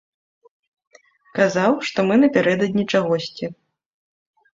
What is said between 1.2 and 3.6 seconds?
Казаў, што мы напярэдадні чагосьці.